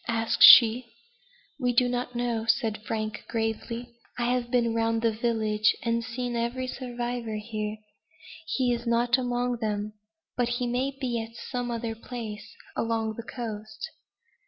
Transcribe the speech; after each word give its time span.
asked 0.07 0.41
she. 0.41 0.83
"We 1.59 1.73
do 1.73 1.87
not 1.87 2.15
know," 2.15 2.47
said 2.47 2.81
Frank, 2.87 3.23
gravely. 3.27 3.87
"I 4.17 4.33
have 4.33 4.49
been 4.49 4.73
round 4.73 5.03
the 5.03 5.11
village, 5.11 5.75
and 5.83 6.03
seen 6.03 6.35
every 6.35 6.65
survivor 6.65 7.35
here; 7.35 7.77
he 8.47 8.73
is 8.73 8.87
not 8.87 9.19
among 9.19 9.57
them, 9.57 9.93
but 10.35 10.49
he 10.57 10.65
may 10.65 10.89
be 10.99 11.21
at 11.21 11.35
some 11.35 11.69
other 11.69 11.93
place 11.93 12.55
along 12.75 13.13
the 13.15 13.21
coast." 13.21 13.91